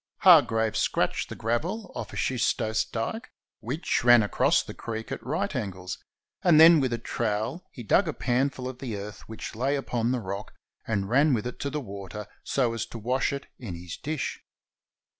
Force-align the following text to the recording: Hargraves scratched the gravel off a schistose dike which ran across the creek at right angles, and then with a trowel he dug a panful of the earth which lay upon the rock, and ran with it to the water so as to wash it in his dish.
Hargraves 0.21 0.79
scratched 0.79 1.29
the 1.29 1.35
gravel 1.35 1.91
off 1.93 2.11
a 2.11 2.15
schistose 2.15 2.85
dike 2.85 3.29
which 3.59 4.03
ran 4.03 4.23
across 4.23 4.63
the 4.63 4.73
creek 4.73 5.11
at 5.11 5.23
right 5.23 5.55
angles, 5.55 6.03
and 6.41 6.59
then 6.59 6.79
with 6.79 6.91
a 6.91 6.97
trowel 6.97 7.67
he 7.71 7.83
dug 7.83 8.07
a 8.07 8.13
panful 8.13 8.67
of 8.67 8.79
the 8.79 8.97
earth 8.97 9.19
which 9.29 9.53
lay 9.55 9.75
upon 9.75 10.11
the 10.11 10.19
rock, 10.19 10.55
and 10.87 11.07
ran 11.07 11.35
with 11.35 11.45
it 11.45 11.59
to 11.59 11.69
the 11.69 11.79
water 11.79 12.25
so 12.43 12.73
as 12.73 12.87
to 12.87 12.97
wash 12.97 13.31
it 13.31 13.45
in 13.59 13.75
his 13.75 13.95
dish. 13.95 14.41